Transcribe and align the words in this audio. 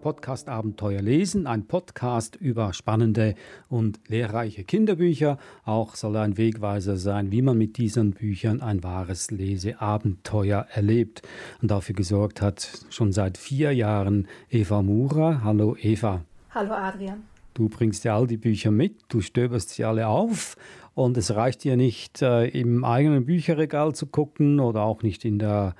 Podcast 0.00 0.48
Abenteuer 0.48 1.02
lesen, 1.02 1.46
ein 1.46 1.66
Podcast 1.66 2.36
über 2.36 2.72
spannende 2.72 3.34
und 3.68 4.00
lehrreiche 4.08 4.64
Kinderbücher. 4.64 5.38
Auch 5.64 5.94
soll 5.94 6.16
ein 6.16 6.38
Wegweiser 6.38 6.96
sein, 6.96 7.30
wie 7.30 7.42
man 7.42 7.58
mit 7.58 7.76
diesen 7.76 8.12
Büchern 8.12 8.60
ein 8.60 8.82
wahres 8.82 9.30
Leseabenteuer 9.30 10.66
erlebt. 10.72 11.22
Und 11.60 11.70
dafür 11.70 11.94
gesorgt 11.94 12.40
hat 12.40 12.86
schon 12.90 13.12
seit 13.12 13.36
vier 13.36 13.72
Jahren 13.72 14.28
Eva 14.50 14.82
Mura. 14.82 15.42
Hallo 15.44 15.76
Eva. 15.80 16.22
Hallo 16.50 16.72
Adrian. 16.72 17.22
Du 17.54 17.68
bringst 17.68 18.04
ja 18.04 18.16
all 18.16 18.26
die 18.26 18.36
Bücher 18.36 18.70
mit, 18.70 18.94
du 19.08 19.20
stöberst 19.20 19.70
sie 19.70 19.84
alle 19.84 20.06
auf 20.06 20.56
und 20.94 21.16
es 21.16 21.34
reicht 21.34 21.64
dir 21.64 21.76
nicht, 21.76 22.22
äh, 22.22 22.46
im 22.46 22.84
eigenen 22.84 23.26
Bücherregal 23.26 23.94
zu 23.94 24.06
gucken 24.06 24.60
oder 24.60 24.82
auch 24.82 25.02
nicht 25.02 25.24
in 25.24 25.38
der 25.38 25.74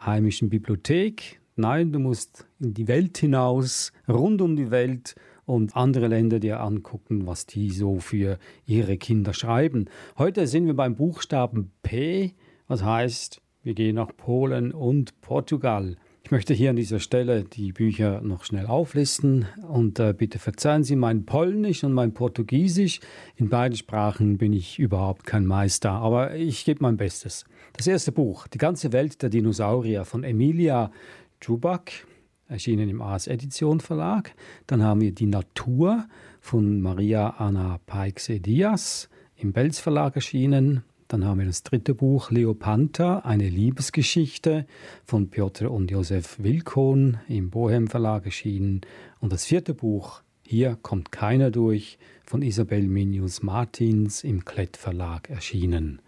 heimischen 0.00 0.48
Bibliothek, 0.48 1.40
Nein, 1.56 1.92
du 1.92 2.00
musst 2.00 2.48
in 2.58 2.74
die 2.74 2.88
Welt 2.88 3.16
hinaus, 3.18 3.92
rund 4.08 4.42
um 4.42 4.56
die 4.56 4.72
Welt 4.72 5.14
und 5.46 5.76
andere 5.76 6.08
Länder 6.08 6.40
dir 6.40 6.58
angucken, 6.58 7.28
was 7.28 7.46
die 7.46 7.70
so 7.70 8.00
für 8.00 8.38
ihre 8.66 8.98
Kinder 8.98 9.32
schreiben. 9.32 9.84
Heute 10.18 10.48
sind 10.48 10.66
wir 10.66 10.74
beim 10.74 10.96
Buchstaben 10.96 11.70
P, 11.84 12.34
was 12.66 12.82
heißt, 12.82 13.40
wir 13.62 13.74
gehen 13.74 13.94
nach 13.94 14.16
Polen 14.16 14.72
und 14.72 15.20
Portugal. 15.20 15.96
Ich 16.24 16.30
möchte 16.30 16.54
hier 16.54 16.70
an 16.70 16.76
dieser 16.76 17.00
Stelle 17.00 17.44
die 17.44 17.72
Bücher 17.72 18.22
noch 18.22 18.44
schnell 18.44 18.66
auflisten 18.66 19.46
und 19.68 20.00
äh, 20.00 20.14
bitte 20.16 20.38
verzeihen 20.38 20.82
Sie 20.82 20.96
mein 20.96 21.26
Polnisch 21.26 21.84
und 21.84 21.92
mein 21.92 22.14
Portugiesisch. 22.14 23.00
In 23.36 23.50
beiden 23.50 23.76
Sprachen 23.76 24.38
bin 24.38 24.54
ich 24.54 24.78
überhaupt 24.78 25.24
kein 25.24 25.44
Meister, 25.44 25.90
aber 25.90 26.34
ich 26.34 26.64
gebe 26.64 26.82
mein 26.82 26.96
Bestes. 26.96 27.44
Das 27.76 27.86
erste 27.86 28.10
Buch, 28.10 28.46
Die 28.46 28.58
ganze 28.58 28.92
Welt 28.92 29.20
der 29.20 29.28
Dinosaurier 29.28 30.06
von 30.06 30.24
Emilia 30.24 30.90
Jubak, 31.46 31.92
erschienen 32.48 32.88
im 32.88 33.02
AS 33.02 33.26
Edition 33.26 33.80
Verlag. 33.80 34.34
Dann 34.66 34.82
haben 34.82 35.02
wir 35.02 35.12
Die 35.12 35.26
Natur 35.26 36.06
von 36.40 36.80
Maria 36.80 37.30
Anna 37.38 37.78
Paixe 37.86 38.40
Diaz 38.40 39.08
im 39.36 39.52
Belz 39.52 39.78
Verlag 39.78 40.16
erschienen. 40.16 40.84
Dann 41.08 41.24
haben 41.24 41.40
wir 41.40 41.46
das 41.46 41.62
dritte 41.62 41.94
Buch 41.94 42.30
Leopanta, 42.30 43.18
eine 43.20 43.48
Liebesgeschichte 43.48 44.66
von 45.04 45.28
Piotr 45.28 45.70
und 45.70 45.90
Josef 45.90 46.42
Wilkon 46.42 47.18
im 47.28 47.50
Bohem 47.50 47.88
Verlag 47.88 48.24
erschienen. 48.24 48.80
Und 49.20 49.32
das 49.32 49.44
vierte 49.44 49.74
Buch 49.74 50.22
Hier 50.46 50.78
kommt 50.80 51.12
keiner 51.12 51.50
durch 51.50 51.98
von 52.24 52.40
Isabel 52.42 52.88
Minius 52.88 53.42
Martins 53.42 54.24
im 54.24 54.44
Klett 54.44 54.76
Verlag 54.76 55.28
erschienen. 55.28 56.00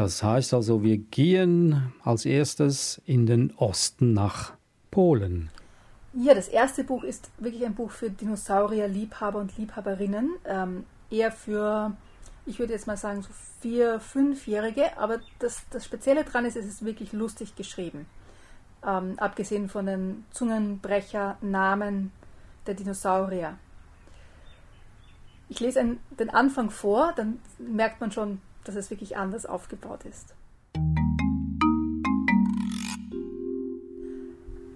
Das 0.00 0.22
heißt 0.22 0.54
also, 0.54 0.82
wir 0.82 0.96
gehen 0.96 1.92
als 2.02 2.24
erstes 2.24 3.02
in 3.04 3.26
den 3.26 3.52
Osten 3.58 4.14
nach 4.14 4.54
Polen. 4.90 5.50
Ja, 6.14 6.32
das 6.32 6.48
erste 6.48 6.84
Buch 6.84 7.04
ist 7.04 7.30
wirklich 7.36 7.66
ein 7.66 7.74
Buch 7.74 7.90
für 7.90 8.08
Dinosaurier-Liebhaber 8.08 9.38
und 9.38 9.58
Liebhaberinnen. 9.58 10.36
Ähm, 10.46 10.86
eher 11.10 11.30
für, 11.30 11.94
ich 12.46 12.58
würde 12.58 12.72
jetzt 12.72 12.86
mal 12.86 12.96
sagen, 12.96 13.20
so 13.20 13.28
vier-, 13.60 14.00
fünfjährige. 14.00 14.96
Aber 14.96 15.18
das, 15.38 15.64
das 15.68 15.84
Spezielle 15.84 16.24
daran 16.24 16.46
ist, 16.46 16.56
es 16.56 16.64
ist 16.64 16.82
wirklich 16.82 17.12
lustig 17.12 17.54
geschrieben. 17.54 18.06
Ähm, 18.82 19.18
abgesehen 19.18 19.68
von 19.68 19.84
den 19.84 20.24
Zungenbrecher-Namen 20.30 22.10
der 22.66 22.72
Dinosaurier. 22.72 23.58
Ich 25.50 25.60
lese 25.60 25.80
einen, 25.80 26.00
den 26.18 26.30
Anfang 26.30 26.70
vor, 26.70 27.12
dann 27.14 27.38
merkt 27.58 28.00
man 28.00 28.10
schon, 28.12 28.40
dass 28.64 28.74
es 28.74 28.90
wirklich 28.90 29.16
anders 29.16 29.46
aufgebaut 29.46 30.04
ist. 30.04 30.34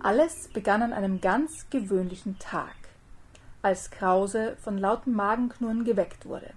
Alles 0.01 0.49
begann 0.53 0.83
an 0.83 0.93
einem 0.93 1.23
ganz 1.23 1.67
gewöhnlichen 1.71 2.39
Tag, 2.39 2.75
als 3.63 3.91
Krause 3.91 4.57
von 4.61 4.77
lautem 4.77 5.15
Magenknurren 5.15 5.85
geweckt 5.85 6.27
wurde. 6.27 6.51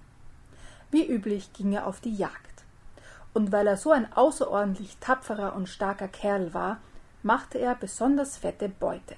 Wie 0.92 1.06
üblich 1.06 1.54
ging 1.54 1.72
er 1.72 1.88
auf 1.88 2.02
die 2.02 2.14
Jagd. 2.14 2.64
Und 3.34 3.52
weil 3.52 3.68
er 3.68 3.78
so 3.78 3.92
ein 3.92 4.12
außerordentlich 4.12 4.98
tapferer 5.00 5.56
und 5.56 5.70
starker 5.70 6.08
Kerl 6.08 6.54
war, 6.54 6.80
machte 7.24 7.58
er 7.58 7.76
besonders 7.76 8.38
fette 8.38 8.68
Beute. 8.68 9.16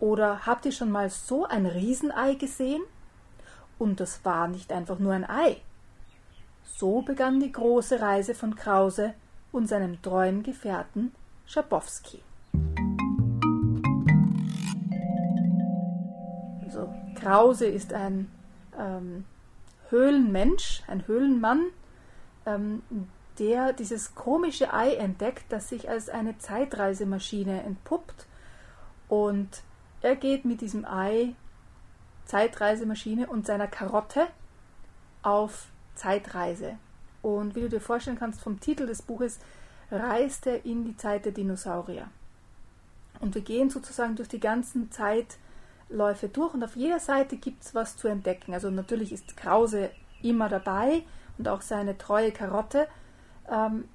Oder 0.00 0.44
habt 0.44 0.66
ihr 0.66 0.72
schon 0.72 0.90
mal 0.90 1.08
so 1.08 1.46
ein 1.46 1.64
Riesenei 1.64 2.34
gesehen? 2.34 2.82
Und 3.78 4.00
das 4.00 4.24
war 4.24 4.48
nicht 4.48 4.70
einfach 4.70 4.98
nur 4.98 5.14
ein 5.14 5.28
Ei, 5.28 5.62
so 6.64 7.02
begann 7.02 7.40
die 7.40 7.52
große 7.52 8.00
Reise 8.00 8.34
von 8.34 8.56
Krause 8.56 9.14
und 9.52 9.68
seinem 9.68 10.00
treuen 10.02 10.42
Gefährten 10.42 11.12
Schabowski. 11.46 12.20
Also, 16.64 16.92
Krause 17.14 17.66
ist 17.66 17.92
ein 17.92 18.30
ähm, 18.78 19.24
Höhlenmensch, 19.90 20.82
ein 20.88 21.06
Höhlenmann, 21.06 21.66
ähm, 22.46 22.82
der 23.38 23.72
dieses 23.72 24.14
komische 24.14 24.72
Ei 24.72 24.94
entdeckt, 24.94 25.44
das 25.50 25.68
sich 25.68 25.88
als 25.88 26.08
eine 26.08 26.38
Zeitreisemaschine 26.38 27.62
entpuppt. 27.62 28.26
Und 29.08 29.62
er 30.02 30.16
geht 30.16 30.44
mit 30.44 30.60
diesem 30.60 30.84
Ei, 30.84 31.34
Zeitreisemaschine 32.26 33.26
und 33.26 33.46
seiner 33.46 33.66
Karotte 33.66 34.26
auf 35.22 35.66
Zeitreise. 35.94 36.76
Und 37.22 37.54
wie 37.54 37.62
du 37.62 37.68
dir 37.68 37.80
vorstellen 37.80 38.18
kannst, 38.18 38.40
vom 38.40 38.60
Titel 38.60 38.86
des 38.86 39.02
Buches 39.02 39.38
reist 39.90 40.46
er 40.46 40.64
in 40.64 40.84
die 40.84 40.96
Zeit 40.96 41.24
der 41.24 41.32
Dinosaurier. 41.32 42.08
Und 43.20 43.34
wir 43.34 43.42
gehen 43.42 43.70
sozusagen 43.70 44.16
durch 44.16 44.28
die 44.28 44.40
ganzen 44.40 44.90
Zeitläufe 44.90 46.28
durch 46.28 46.54
und 46.54 46.62
auf 46.64 46.76
jeder 46.76 47.00
Seite 47.00 47.36
gibt 47.36 47.62
es 47.62 47.74
was 47.74 47.96
zu 47.96 48.08
entdecken. 48.08 48.52
Also 48.52 48.70
natürlich 48.70 49.12
ist 49.12 49.36
Krause 49.36 49.90
immer 50.22 50.48
dabei 50.48 51.02
und 51.38 51.48
auch 51.48 51.62
seine 51.62 51.96
treue 51.96 52.32
Karotte. 52.32 52.88
Ähm, 53.50 53.88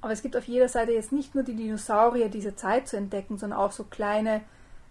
aber 0.00 0.12
es 0.12 0.22
gibt 0.22 0.36
auf 0.36 0.46
jeder 0.46 0.68
Seite 0.68 0.92
jetzt 0.92 1.12
nicht 1.12 1.34
nur 1.34 1.44
die 1.44 1.54
Dinosaurier 1.54 2.28
dieser 2.28 2.56
Zeit 2.56 2.88
zu 2.88 2.96
entdecken, 2.96 3.38
sondern 3.38 3.58
auch 3.58 3.72
so 3.72 3.84
kleine, 3.84 4.42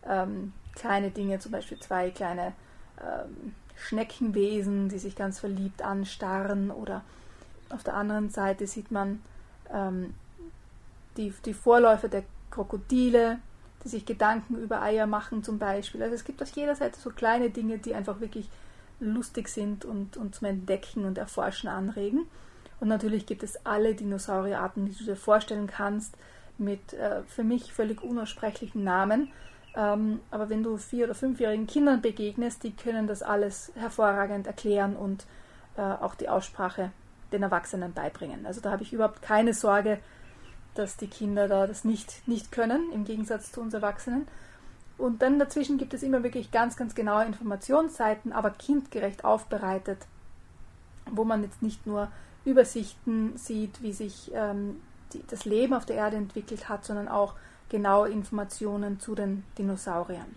ähm, 0.08 0.54
kleine 0.76 1.12
Dinge, 1.12 1.40
zum 1.40 1.52
Beispiel 1.52 1.80
zwei 1.80 2.12
kleine 2.12 2.54
ähm, 3.02 3.54
Schneckenwesen, 3.76 4.90
die 4.90 5.00
sich 5.00 5.16
ganz 5.16 5.40
verliebt 5.40 5.82
anstarren 5.82 6.72
oder 6.72 7.04
auf 7.70 7.84
der 7.84 7.96
anderen 7.96 8.30
Seite 8.30 8.68
sieht 8.68 8.92
man 8.92 9.22
ähm, 9.74 10.14
die, 11.18 11.34
die 11.46 11.54
Vorläufer 11.54 12.08
der 12.08 12.24
Krokodile, 12.52 13.40
die 13.84 13.90
sich 13.90 14.06
Gedanken 14.06 14.58
über 14.58 14.82
Eier 14.82 15.08
machen 15.08 15.44
zum 15.44 15.60
Beispiel. 15.60 16.02
Also 16.02 16.16
es 16.16 16.24
gibt 16.24 16.42
auf 16.42 16.50
jeder 16.52 16.76
Seite 16.76 17.00
so 17.00 17.10
kleine 17.10 17.50
Dinge, 17.50 17.78
die 17.78 17.94
einfach 17.94 18.20
wirklich 18.20 18.50
lustig 19.00 19.50
sind 19.50 19.86
und, 19.86 20.18
und 20.18 20.36
zum 20.36 20.48
Entdecken 20.48 21.06
und 21.06 21.18
Erforschen 21.18 21.70
anregen. 21.70 22.26
Und 22.80 22.88
natürlich 22.88 23.26
gibt 23.26 23.44
es 23.44 23.66
alle 23.66 23.96
Dinosaurierarten, 23.96 24.86
die 24.86 24.94
du 24.94 25.04
dir 25.04 25.16
vorstellen 25.16 25.68
kannst, 25.68 26.16
mit 26.58 26.94
äh, 26.94 27.24
für 27.24 27.44
mich 27.44 27.74
völlig 27.74 28.02
unaussprechlichen 28.02 28.84
Namen. 28.84 29.32
Ähm, 29.76 30.22
aber 30.32 30.50
wenn 30.50 30.64
du 30.64 30.78
vier- 30.78 31.06
oder 31.06 31.16
fünfjährigen 31.16 31.68
Kindern 31.68 32.02
begegnest, 32.02 32.64
die 32.64 32.72
können 32.72 33.08
das 33.08 33.22
alles 33.22 33.72
hervorragend 33.76 34.48
erklären 34.48 34.96
und 34.96 35.26
äh, 35.78 35.82
auch 35.82 36.16
die 36.16 36.30
Aussprache 36.30 36.92
den 37.32 37.44
Erwachsenen 37.44 37.94
beibringen. 37.94 38.46
Also 38.46 38.62
da 38.62 38.72
habe 38.72 38.84
ich 38.84 38.94
überhaupt 38.94 39.22
keine 39.22 39.54
Sorge, 39.54 40.00
dass 40.76 40.98
die 40.98 41.08
Kinder 41.08 41.48
da 41.48 41.68
das 41.68 41.84
nicht, 41.84 42.28
nicht 42.28 42.52
können, 42.52 42.92
im 42.94 43.04
Gegensatz 43.04 43.52
zu 43.52 43.62
uns 43.62 43.74
Erwachsenen. 43.74 44.28
Und 44.98 45.22
dann 45.22 45.40
dazwischen 45.40 45.78
gibt 45.78 45.94
es 45.94 46.04
immer 46.04 46.24
wirklich 46.24 46.52
ganz, 46.52 46.78
ganz 46.78 46.96
genaue 46.96 47.26
Informationsseiten, 47.26 48.32
aber 48.32 48.52
kindgerecht 48.52 49.26
aufbereitet, 49.26 49.98
wo 51.12 51.26
man 51.26 51.44
jetzt 51.44 51.62
nicht 51.62 51.86
nur 51.86 52.10
Übersichten 52.46 53.36
sieht, 53.38 53.82
wie 53.82 53.92
sich 53.92 54.32
ähm, 54.34 54.82
die, 55.12 55.24
das 55.28 55.44
Leben 55.44 55.74
auf 55.74 55.86
der 55.86 55.98
Erde 55.98 56.16
entwickelt 56.16 56.70
hat, 56.70 56.86
sondern 56.86 57.10
auch 57.10 57.34
genaue 57.70 58.10
Informationen 58.10 59.00
zu 59.00 59.16
den 59.16 59.44
Dinosauriern. 59.58 60.36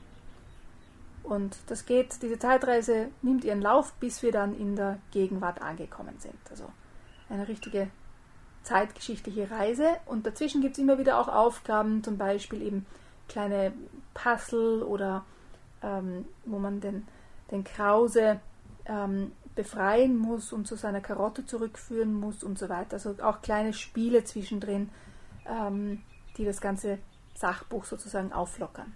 Und 1.23 1.59
das 1.67 1.85
geht, 1.85 2.23
diese 2.23 2.39
Zeitreise 2.39 3.09
nimmt 3.21 3.45
ihren 3.45 3.61
Lauf, 3.61 3.93
bis 3.95 4.23
wir 4.23 4.33
dann 4.33 4.59
in 4.59 4.77
der 4.77 4.99
Gegenwart 5.11 5.61
angekommen 5.61 6.15
sind. 6.19 6.39
Also 6.51 6.65
eine 7.29 7.47
richtige 7.49 7.89
zeitgeschichtliche 8.63 9.51
Reise. 9.51 9.97
Und 10.07 10.27
dazwischen 10.27 10.63
gibt 10.63 10.77
es 10.77 10.83
immer 10.83 10.99
wieder 10.99 11.19
auch 11.19 11.29
Aufgaben, 11.29 12.03
zum 12.03 12.17
Beispiel 12.17 12.63
eben 12.63 12.87
kleine 13.29 13.73
Puzzle 14.15 14.83
oder 14.83 15.25
ähm, 15.83 16.25
wo 16.47 16.59
man 16.59 16.81
den, 16.81 17.07
den 17.51 17.63
Krause 17.63 18.41
ähm, 18.87 19.33
befreien 19.55 20.17
muss 20.17 20.53
und 20.53 20.67
zu 20.67 20.77
seiner 20.77 21.01
Karotte 21.01 21.45
zurückführen 21.45 22.15
muss 22.15 22.43
und 22.43 22.59
so 22.59 22.69
weiter. 22.69 22.95
Also 22.95 23.17
auch 23.23 23.43
kleine 23.43 23.73
Spiele 23.73 24.25
zwischendrin, 24.25 24.91
ähm, 25.47 26.03
die 26.37 26.45
das 26.45 26.61
Ganze 26.61 26.99
Sachbuch 27.39 27.85
sozusagen 27.85 28.33
auflockern. 28.33 28.93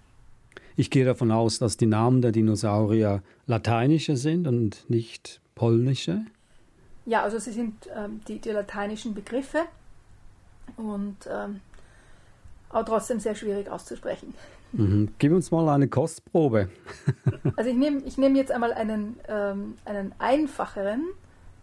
Ich 0.75 0.89
gehe 0.89 1.05
davon 1.05 1.31
aus, 1.31 1.59
dass 1.59 1.77
die 1.77 1.85
Namen 1.85 2.21
der 2.21 2.31
Dinosaurier 2.31 3.21
lateinische 3.45 4.17
sind 4.17 4.47
und 4.47 4.89
nicht 4.89 5.39
polnische. 5.55 6.25
Ja, 7.05 7.23
also 7.23 7.37
sie 7.37 7.51
sind 7.51 7.89
ähm, 7.95 8.21
die, 8.27 8.39
die, 8.39 8.49
lateinischen 8.49 9.13
Begriffe 9.13 9.63
und 10.77 11.17
ähm, 11.29 11.61
aber 12.69 12.85
trotzdem 12.85 13.19
sehr 13.19 13.35
schwierig 13.35 13.69
auszusprechen. 13.69 14.33
Mhm. 14.71 15.09
Gib 15.19 15.31
uns 15.31 15.51
mal 15.51 15.69
eine 15.69 15.87
Kostprobe. 15.87 16.69
also 17.55 17.69
ich 17.69 17.75
nehme 17.75 18.01
ich 18.03 18.17
nehm 18.17 18.35
jetzt 18.35 18.51
einmal 18.51 18.73
einen, 18.73 19.19
ähm, 19.27 19.77
einen 19.85 20.13
einfacheren. 20.17 21.03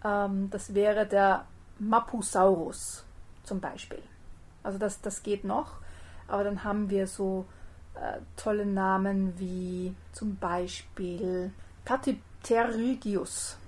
Ähm, 0.04 0.48
das 0.50 0.74
wäre 0.74 1.06
der 1.06 1.46
Mapusaurus 1.78 3.04
zum 3.42 3.60
Beispiel. 3.60 4.02
Also 4.62 4.78
das, 4.78 5.00
das 5.00 5.22
geht 5.22 5.44
noch. 5.44 5.80
Aber 6.30 6.44
dann 6.44 6.64
haben 6.64 6.90
wir 6.90 7.06
so 7.06 7.46
äh, 7.94 8.18
tolle 8.36 8.66
Namen 8.66 9.34
wie 9.38 9.94
zum 10.12 10.36
Beispiel 10.36 11.50
Catipterigius. 11.84 13.58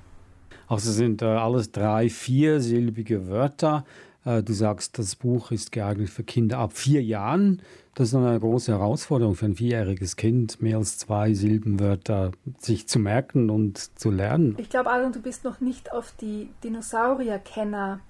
Also 0.68 0.90
sind 0.90 1.22
äh, 1.22 1.26
alles 1.26 1.72
drei, 1.72 2.08
viersilbige 2.08 3.28
Wörter. 3.28 3.84
Äh, 4.24 4.42
du 4.42 4.52
sagst, 4.52 4.98
das 4.98 5.16
Buch 5.16 5.50
ist 5.50 5.72
geeignet 5.72 6.08
für 6.08 6.22
Kinder 6.22 6.58
ab 6.58 6.72
vier 6.72 7.02
Jahren. 7.02 7.62
Das 7.94 8.08
ist 8.08 8.14
eine 8.14 8.38
große 8.38 8.72
Herausforderung 8.72 9.34
für 9.34 9.46
ein 9.46 9.56
vierjähriges 9.56 10.16
Kind, 10.16 10.62
mehr 10.62 10.78
als 10.78 10.96
zwei 10.96 11.34
Silbenwörter 11.34 12.32
sich 12.58 12.88
zu 12.88 12.98
merken 12.98 13.50
und 13.50 13.98
zu 13.98 14.10
lernen. 14.10 14.54
Ich 14.58 14.70
glaube, 14.70 14.90
Aaron, 14.90 15.12
du 15.12 15.20
bist 15.20 15.44
noch 15.44 15.60
nicht 15.60 15.92
auf 15.92 16.14
die 16.18 16.48
Dinosaurierkenner 16.64 18.00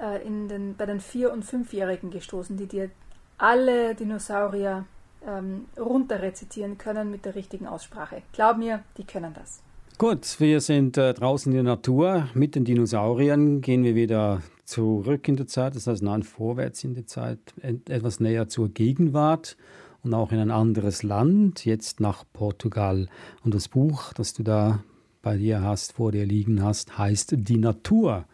äh, 0.00 0.26
in 0.26 0.48
den, 0.48 0.76
bei 0.76 0.86
den 0.86 1.00
vier- 1.00 1.32
und 1.32 1.44
fünfjährigen 1.44 2.10
gestoßen, 2.10 2.56
die 2.56 2.66
dir 2.66 2.90
alle 3.38 3.94
Dinosaurier 3.94 4.84
ähm, 5.26 5.66
runterrezitieren 5.78 6.76
können 6.78 7.10
mit 7.10 7.24
der 7.24 7.34
richtigen 7.34 7.66
Aussprache. 7.66 8.22
Glaub 8.32 8.58
mir, 8.58 8.82
die 8.96 9.04
können 9.04 9.32
das. 9.34 9.62
Gut, 9.96 10.38
wir 10.38 10.60
sind 10.60 10.96
äh, 10.96 11.12
draußen 11.14 11.50
in 11.50 11.64
der 11.64 11.74
Natur. 11.74 12.28
Mit 12.34 12.54
den 12.54 12.64
Dinosauriern 12.64 13.60
gehen 13.60 13.82
wir 13.82 13.94
wieder 13.94 14.42
zurück 14.64 15.26
in 15.26 15.36
der 15.36 15.46
Zeit, 15.46 15.74
das 15.74 15.86
heißt 15.86 16.02
nein, 16.02 16.22
vorwärts 16.22 16.84
in 16.84 16.94
die 16.94 17.06
Zeit, 17.06 17.38
etwas 17.62 18.20
näher 18.20 18.48
zur 18.48 18.68
Gegenwart 18.68 19.56
und 20.02 20.14
auch 20.14 20.30
in 20.30 20.38
ein 20.38 20.50
anderes 20.50 21.02
Land, 21.02 21.64
jetzt 21.64 22.00
nach 22.00 22.24
Portugal. 22.32 23.08
Und 23.42 23.54
das 23.54 23.68
Buch, 23.68 24.12
das 24.12 24.34
du 24.34 24.42
da 24.42 24.84
bei 25.22 25.36
dir 25.36 25.62
hast, 25.62 25.94
vor 25.94 26.12
dir 26.12 26.26
liegen 26.26 26.62
hast, 26.62 26.98
heißt 26.98 27.34
Die 27.36 27.56
Natur 27.56 28.26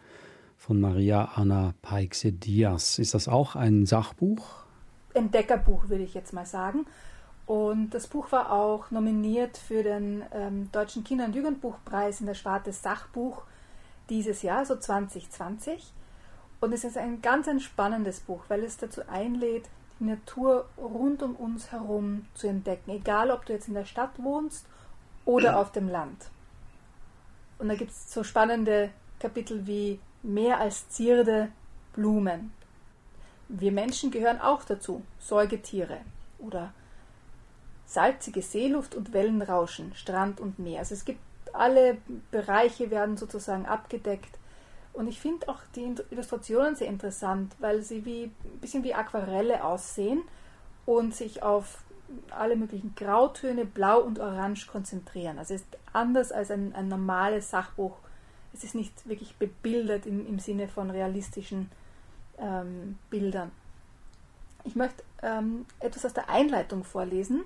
von 0.57 0.79
Maria 0.79 1.31
Anna 1.35 1.73
Paixe 1.81 2.31
Diaz. 2.31 2.99
Ist 2.99 3.13
das 3.13 3.27
auch 3.27 3.55
ein 3.55 3.85
Sachbuch? 3.85 4.64
Entdeckerbuch, 5.15 5.89
würde 5.89 6.03
ich 6.03 6.13
jetzt 6.13 6.33
mal 6.33 6.45
sagen. 6.45 6.85
Und 7.45 7.91
das 7.91 8.07
Buch 8.07 8.31
war 8.31 8.51
auch 8.51 8.89
nominiert 8.91 9.57
für 9.57 9.83
den 9.83 10.23
ähm, 10.33 10.71
Deutschen 10.71 11.03
Kinder- 11.03 11.25
und 11.25 11.35
Jugendbuchpreis 11.35 12.19
in 12.19 12.25
der 12.25 12.33
Sparte 12.33 12.73
Sachbuch 12.73 13.43
dieses 14.09 14.41
Jahr, 14.41 14.65
so 14.65 14.75
2020. 14.75 15.91
Und 16.59 16.73
es 16.73 16.83
ist 16.83 16.97
ein 16.97 17.21
ganz 17.21 17.47
ein 17.47 17.59
spannendes 17.59 18.19
Buch, 18.19 18.43
weil 18.47 18.63
es 18.63 18.77
dazu 18.77 19.01
einlädt, 19.07 19.69
die 19.99 20.05
Natur 20.05 20.65
rund 20.77 21.21
um 21.21 21.35
uns 21.35 21.71
herum 21.71 22.25
zu 22.33 22.47
entdecken, 22.47 22.91
egal 22.91 23.31
ob 23.31 23.45
du 23.45 23.53
jetzt 23.53 23.67
in 23.67 23.75
der 23.75 23.85
Stadt 23.85 24.11
wohnst 24.17 24.65
oder 25.25 25.59
auf 25.59 25.71
dem 25.71 25.87
Land. 25.87 26.29
Und 27.59 27.69
da 27.69 27.75
gibt 27.75 27.91
es 27.91 28.11
so 28.11 28.23
spannende 28.23 28.89
Kapitel 29.19 29.65
wie 29.67 29.99
Mehr 30.23 30.59
als 30.59 30.89
Zierde, 30.89 31.49
Blumen. 31.93 32.51
Wir 33.47 33.71
Menschen 33.71 34.11
gehören 34.11 34.41
auch 34.41 34.63
dazu, 34.63 35.03
Säugetiere 35.19 35.97
oder 36.39 36.73
salzige 37.85 38.41
Seeluft 38.41 38.95
und 38.95 39.13
Wellenrauschen, 39.13 39.93
Strand 39.95 40.39
und 40.39 40.59
Meer. 40.59 40.79
Also 40.79 40.95
es 40.95 41.05
gibt 41.05 41.19
alle 41.53 41.97
Bereiche 42.31 42.91
werden 42.91 43.17
sozusagen 43.17 43.65
abgedeckt. 43.65 44.37
Und 44.93 45.07
ich 45.07 45.19
finde 45.19 45.49
auch 45.49 45.59
die 45.75 45.95
Illustrationen 46.09 46.75
sehr 46.75 46.87
interessant, 46.87 47.53
weil 47.59 47.81
sie 47.81 48.05
wie 48.05 48.23
ein 48.23 48.59
bisschen 48.61 48.83
wie 48.83 48.93
Aquarelle 48.93 49.63
aussehen 49.63 50.21
und 50.85 51.13
sich 51.13 51.43
auf 51.43 51.83
alle 52.29 52.55
möglichen 52.55 52.93
Grautöne, 52.95 53.65
Blau 53.65 53.99
und 53.99 54.19
Orange 54.19 54.67
konzentrieren. 54.67 55.39
Also 55.39 55.55
es 55.55 55.61
ist 55.61 55.77
anders 55.91 56.31
als 56.31 56.51
ein, 56.51 56.73
ein 56.75 56.87
normales 56.87 57.49
Sachbuch. 57.49 57.97
Es 58.53 58.63
ist 58.63 58.75
nicht 58.75 59.07
wirklich 59.07 59.35
bebildert 59.35 60.05
im, 60.05 60.25
im 60.27 60.39
Sinne 60.39 60.67
von 60.67 60.89
realistischen 60.89 61.71
ähm, 62.39 62.97
Bildern. 63.09 63.51
Ich 64.63 64.75
möchte 64.75 65.03
ähm, 65.21 65.65
etwas 65.79 66.05
aus 66.05 66.13
der 66.13 66.29
Einleitung 66.29 66.83
vorlesen 66.83 67.45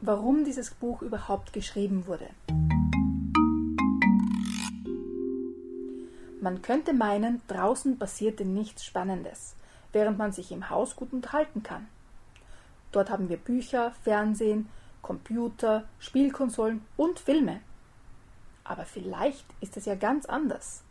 warum 0.00 0.44
dieses 0.44 0.70
Buch 0.70 1.02
überhaupt 1.02 1.52
geschrieben 1.52 2.06
wurde. 2.06 2.28
Man 6.40 6.62
könnte 6.62 6.94
meinen, 6.94 7.42
draußen 7.48 7.98
passierte 7.98 8.46
nichts 8.46 8.84
Spannendes, 8.84 9.54
während 9.92 10.16
man 10.16 10.32
sich 10.32 10.52
im 10.52 10.70
Haus 10.70 10.96
gut 10.96 11.12
unterhalten 11.12 11.62
kann. 11.62 11.86
Dort 12.92 13.10
haben 13.10 13.28
wir 13.28 13.36
Bücher, 13.36 13.92
Fernsehen, 14.02 14.68
Computer, 15.02 15.84
Spielkonsolen 15.98 16.82
und 16.96 17.18
Filme. 17.18 17.60
Aber 18.64 18.84
vielleicht 18.84 19.44
ist 19.60 19.76
es 19.76 19.84
ja 19.84 19.94
ganz 19.94 20.24
anders. 20.26 20.82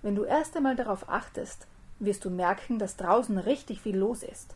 Wenn 0.00 0.14
du 0.14 0.24
erst 0.24 0.56
einmal 0.56 0.76
darauf 0.76 1.08
achtest, 1.08 1.66
wirst 2.04 2.24
du 2.24 2.30
merken, 2.30 2.78
dass 2.78 2.96
draußen 2.96 3.38
richtig 3.38 3.80
viel 3.80 3.96
los 3.96 4.22
ist. 4.22 4.54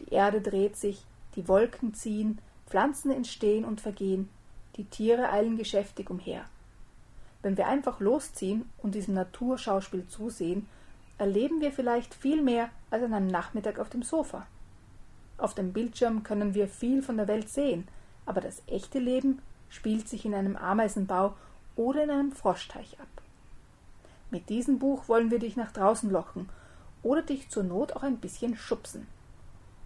Die 0.00 0.12
Erde 0.12 0.40
dreht 0.40 0.76
sich, 0.76 1.04
die 1.36 1.48
Wolken 1.48 1.94
ziehen, 1.94 2.38
Pflanzen 2.66 3.10
entstehen 3.10 3.64
und 3.64 3.80
vergehen, 3.80 4.28
die 4.76 4.84
Tiere 4.84 5.30
eilen 5.30 5.56
geschäftig 5.56 6.10
umher. 6.10 6.44
Wenn 7.42 7.56
wir 7.56 7.66
einfach 7.66 8.00
losziehen 8.00 8.70
und 8.78 8.94
diesem 8.94 9.14
Naturschauspiel 9.14 10.06
zusehen, 10.08 10.68
erleben 11.18 11.60
wir 11.60 11.72
vielleicht 11.72 12.14
viel 12.14 12.42
mehr 12.42 12.70
als 12.90 13.02
an 13.02 13.12
einem 13.12 13.26
Nachmittag 13.26 13.78
auf 13.78 13.90
dem 13.90 14.02
Sofa. 14.02 14.46
Auf 15.38 15.54
dem 15.54 15.72
Bildschirm 15.72 16.22
können 16.22 16.54
wir 16.54 16.68
viel 16.68 17.02
von 17.02 17.16
der 17.16 17.28
Welt 17.28 17.48
sehen, 17.48 17.88
aber 18.26 18.40
das 18.40 18.62
echte 18.66 18.98
Leben 18.98 19.42
spielt 19.68 20.08
sich 20.08 20.24
in 20.24 20.34
einem 20.34 20.56
Ameisenbau 20.56 21.34
oder 21.76 22.04
in 22.04 22.10
einem 22.10 22.32
Froschteich 22.32 22.98
ab. 23.00 23.08
Mit 24.30 24.48
diesem 24.48 24.78
Buch 24.78 25.08
wollen 25.08 25.30
wir 25.30 25.38
dich 25.38 25.56
nach 25.56 25.72
draußen 25.72 26.10
locken 26.10 26.48
oder 27.02 27.22
dich 27.22 27.48
zur 27.48 27.62
Not 27.62 27.94
auch 27.94 28.02
ein 28.02 28.18
bisschen 28.18 28.56
schubsen. 28.56 29.06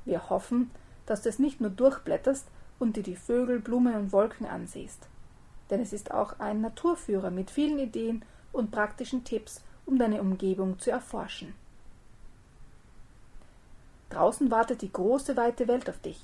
Wir 0.05 0.31
hoffen, 0.31 0.71
dass 1.07 1.23
du 1.23 1.29
es 1.29 1.39
nicht 1.39 1.61
nur 1.61 1.71
durchblätterst, 1.71 2.47
und 2.79 2.97
dir 2.97 3.03
die 3.03 3.17
Vögel, 3.17 3.61
Blumen 3.61 3.95
und 3.95 4.13
Wolken 4.13 4.47
ansiehst. 4.47 5.09
Denn 5.71 5.81
es 5.81 5.93
ist 5.93 6.13
auch 6.13 6.39
ein 6.39 6.61
Naturführer 6.61 7.31
mit 7.31 7.51
vielen 7.51 7.79
Ideen 7.79 8.25
und 8.53 8.71
praktischen 8.71 9.25
Tipps, 9.25 9.63
um 9.85 9.99
deine 9.99 10.21
Umgebung 10.21 10.79
zu 10.79 10.91
erforschen. 10.91 11.55
Draußen 14.11 14.51
wartet 14.51 14.83
die 14.83 14.93
große 14.93 15.37
weite 15.37 15.69
Welt 15.69 15.91
auf 15.91 15.99
dich. 15.99 16.21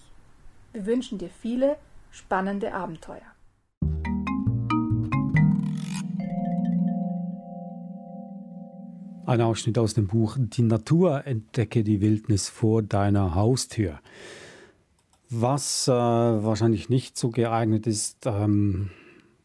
Wir 0.73 0.87
wünschen 0.87 1.19
dir 1.19 1.31
viele 1.31 1.77
spannende 2.11 2.73
Abenteuer. 2.73 3.32
Ein 9.25 9.41
Ausschnitt 9.41 9.79
aus 9.79 9.95
dem 9.95 10.09
Buch 10.09 10.37
Die 10.37 10.63
Natur 10.63 11.27
entdecke 11.27 11.85
die 11.85 12.01
Wildnis 12.01 12.49
vor 12.49 12.83
deiner 12.83 13.37
Haustür. 13.37 14.01
Was 15.31 15.87
äh, 15.87 15.93
wahrscheinlich 15.93 16.89
nicht 16.89 17.17
so 17.17 17.31
geeignet 17.31 17.87
ist, 17.87 18.27
ähm, 18.27 18.91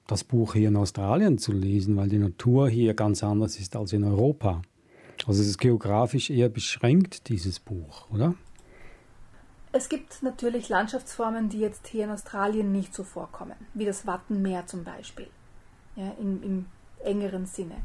das 0.07 0.23
Buch 0.23 0.53
hier 0.53 0.69
in 0.69 0.75
Australien 0.77 1.37
zu 1.37 1.51
lesen, 1.51 1.95
weil 1.95 2.09
die 2.09 2.17
Natur 2.17 2.69
hier 2.69 2.95
ganz 2.95 3.23
anders 3.23 3.59
ist 3.59 3.75
als 3.75 3.93
in 3.93 4.03
Europa. 4.03 4.63
Also 5.27 5.41
es 5.41 5.47
ist 5.47 5.59
geografisch 5.59 6.31
eher 6.31 6.49
beschränkt, 6.49 7.29
dieses 7.29 7.59
Buch, 7.59 8.09
oder? 8.09 8.33
Es 9.73 9.89
gibt 9.89 10.23
natürlich 10.23 10.69
Landschaftsformen, 10.69 11.49
die 11.49 11.59
jetzt 11.59 11.87
hier 11.87 12.05
in 12.05 12.09
Australien 12.09 12.71
nicht 12.71 12.95
so 12.95 13.03
vorkommen, 13.03 13.55
wie 13.75 13.85
das 13.85 14.07
Wattenmeer 14.07 14.65
zum 14.65 14.83
Beispiel, 14.83 15.27
ja, 15.95 16.13
im, 16.19 16.41
im 16.41 16.65
engeren 17.03 17.45
Sinne. 17.45 17.75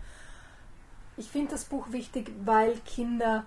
Ich 1.16 1.28
finde 1.30 1.52
das 1.52 1.64
Buch 1.64 1.92
wichtig, 1.92 2.32
weil 2.44 2.74
Kinder 2.86 3.44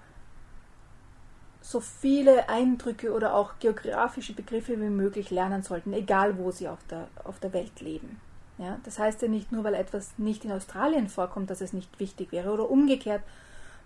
so 1.61 1.79
viele 1.79 2.47
Eindrücke 2.47 3.11
oder 3.11 3.33
auch 3.33 3.57
geografische 3.59 4.33
Begriffe 4.33 4.79
wie 4.79 4.89
möglich 4.89 5.31
lernen 5.31 5.63
sollten, 5.63 5.93
egal 5.93 6.37
wo 6.37 6.51
sie 6.51 6.67
auf 6.67 6.77
der, 6.91 7.07
auf 7.23 7.39
der 7.39 7.53
Welt 7.53 7.81
leben. 7.81 8.21
Ja, 8.59 8.79
das 8.83 8.99
heißt 8.99 9.21
ja 9.23 9.27
nicht 9.27 9.51
nur, 9.51 9.63
weil 9.63 9.73
etwas 9.73 10.13
nicht 10.17 10.45
in 10.45 10.51
Australien 10.51 11.09
vorkommt, 11.09 11.49
dass 11.49 11.61
es 11.61 11.73
nicht 11.73 11.99
wichtig 11.99 12.31
wäre 12.31 12.51
oder 12.51 12.69
umgekehrt, 12.69 13.23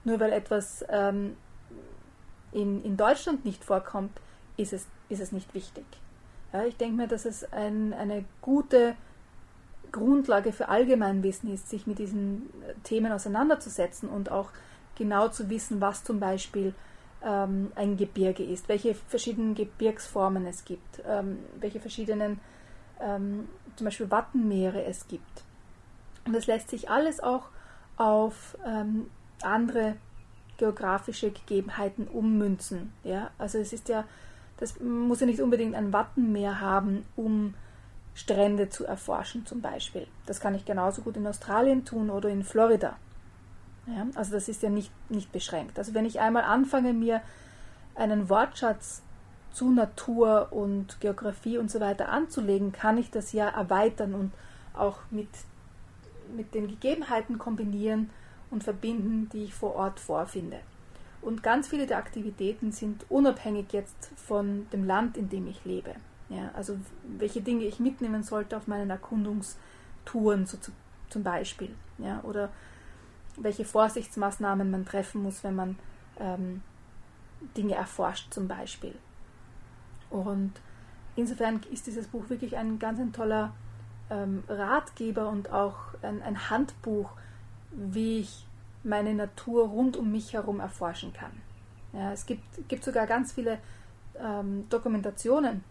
nur 0.04 0.20
weil 0.20 0.34
etwas 0.34 0.86
ähm, 0.90 1.38
in, 2.52 2.84
in 2.84 2.98
Deutschland 2.98 3.46
nicht 3.46 3.64
vorkommt, 3.64 4.12
ist 4.58 4.74
es, 4.74 4.86
ist 5.08 5.22
es 5.22 5.32
nicht 5.32 5.54
wichtig. 5.54 5.86
Ja, 6.52 6.66
ich 6.66 6.76
denke 6.76 6.98
mir, 6.98 7.08
dass 7.08 7.26
es 7.26 7.52
ein, 7.52 7.94
eine 7.94 8.26
gute 8.42 8.96
Grundlage 9.92 10.52
für 10.52 10.70
Allgemeinwissen 10.70 11.54
ist, 11.54 11.70
sich 11.70 11.88
mit 11.88 12.00
diesen 12.00 12.50
Themen 12.84 13.12
auseinanderzusetzen 13.12 14.10
und 14.10 14.32
auch 14.32 14.50
genau 14.96 15.30
zu 15.30 15.50
wissen, 15.50 15.82
was 15.82 16.04
zum 16.04 16.20
Beispiel 16.20 16.74
ähm, 17.24 17.72
ein 17.76 17.98
Gebirge 17.98 18.44
ist, 18.44 18.70
welche 18.70 18.96
verschiedenen 18.96 19.56
Gebirgsformen 19.56 20.46
es 20.46 20.66
gibt, 20.66 21.02
ähm, 21.08 21.40
welche 21.60 21.80
verschiedenen 21.80 22.40
ähm, 23.00 23.48
zum 23.76 23.86
Beispiel 23.86 24.12
Wattenmeere 24.12 24.84
es 24.84 25.08
gibt. 25.08 25.44
Und 26.26 26.34
das 26.34 26.48
lässt 26.48 26.70
sich 26.70 26.90
alles 26.90 27.20
auch 27.20 27.50
auf 27.98 28.58
ähm, 28.66 29.10
andere 29.42 29.96
geografische 30.58 31.32
Gegebenheiten 31.32 32.08
ummünzen. 32.08 32.94
Ja? 33.04 33.32
Also 33.38 33.58
es 33.58 33.74
ist 33.74 33.90
ja, 33.90 34.04
das 34.58 34.80
muss 34.80 35.22
ja 35.22 35.26
nicht 35.26 35.42
unbedingt 35.42 35.76
ein 35.76 35.94
Wattenmeer 35.94 36.60
haben, 36.60 37.06
um 37.16 37.54
Strände 38.20 38.70
zu 38.70 38.86
erforschen 38.86 39.46
zum 39.46 39.62
Beispiel. 39.62 40.06
Das 40.26 40.42
kann 40.42 40.54
ich 40.54 40.66
genauso 40.66 41.04
gut 41.04 41.16
in 41.16 41.26
Australien 41.26 41.86
tun 41.86 42.10
oder 42.10 42.28
in 42.28 42.44
Florida. 42.44 42.98
Ja? 43.88 44.08
Also 44.14 44.34
das 44.34 44.50
ist 44.50 44.62
ja 44.62 44.70
nicht, 44.70 44.92
nicht 45.10 45.32
beschränkt. 45.32 45.80
Also 45.80 45.94
wenn 45.94 46.06
ich 46.06 46.20
einmal 46.20 46.44
anfange, 46.44 46.92
mir 46.92 47.22
einen 47.96 48.30
Wortschatz 48.30 49.02
zu 49.54 49.72
Natur 49.72 50.50
und 50.52 51.00
Geografie 51.00 51.58
und 51.58 51.72
so 51.72 51.80
weiter 51.80 52.10
anzulegen, 52.10 52.74
kann 52.74 52.98
ich 52.98 53.10
das 53.10 53.32
ja 53.32 53.48
erweitern 53.48 54.14
und 54.14 54.34
auch 54.74 54.98
mit, 55.12 55.30
mit 56.36 56.54
den 56.54 56.68
Gegebenheiten 56.68 57.38
kombinieren 57.38 58.10
und 58.52 58.66
verbinden, 58.66 59.30
die 59.32 59.46
ich 59.46 59.54
vor 59.54 59.76
Ort 59.76 59.98
vorfinde. 60.00 60.60
Und 61.22 61.42
ganz 61.42 61.70
viele 61.70 61.88
der 61.88 61.98
Aktivitäten 61.98 62.74
sind 62.74 63.06
unabhängig 63.10 63.72
jetzt 63.72 64.12
von 64.18 64.68
dem 64.74 64.86
Land, 64.86 65.16
in 65.16 65.30
dem 65.30 65.48
ich 65.48 65.64
lebe. 65.64 65.96
Ja, 66.30 66.52
also 66.54 66.78
welche 67.18 67.42
Dinge 67.42 67.66
ich 67.66 67.80
mitnehmen 67.80 68.24
sollte 68.24 68.56
auf 68.56 68.68
meinen 68.68 68.90
Erkundungstouren 68.90 70.46
so 70.46 70.58
zu, 70.58 70.72
zum 71.10 71.24
Beispiel. 71.24 71.74
Ja, 71.98 72.22
oder 72.24 72.50
welche 73.38 73.66
Vorsichtsmaßnahmen 73.66 74.70
man 74.70 74.86
treffen 74.86 75.24
muss, 75.24 75.44
wenn 75.44 75.56
man 75.56 75.80
ähm, 76.20 76.62
Dinge 77.58 77.76
erforscht 77.76 78.32
zum 78.32 78.48
Beispiel. 78.48 78.96
Und 80.10 80.54
insofern 81.16 81.62
ist 81.72 81.88
dieses 81.88 82.08
Buch 82.08 82.30
wirklich 82.30 82.58
ein 82.58 82.80
ganz 82.80 83.00
ein 83.00 83.14
toller 83.14 83.54
ähm, 84.10 84.44
Ratgeber 84.48 85.30
und 85.30 85.52
auch 85.52 85.76
ein, 86.02 86.22
ein, 86.22 86.50
Handbuch, 86.50 87.12
wie 87.72 88.20
ich 88.20 88.46
meine 88.84 89.14
Natur 89.14 89.68
rund 89.68 89.98
um 89.98 90.12
mich 90.12 90.34
herum 90.34 90.60
erforschen 90.60 91.14
kann. 91.14 91.32
Ja, 91.94 92.12
es 92.12 92.26
gibt, 92.26 92.44
gibt 92.68 92.84
sogar 92.84 93.08
ganz 93.08 93.34
viele 93.34 93.60
ähm, 94.20 94.68
Dokumentationen 94.70 95.64